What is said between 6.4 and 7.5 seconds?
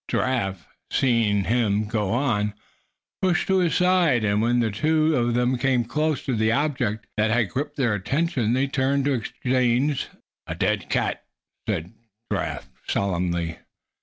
object that had